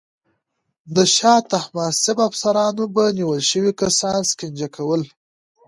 [0.95, 5.01] د شاه طهماسب افسرانو به نیول شوي کسان شکنجه کول.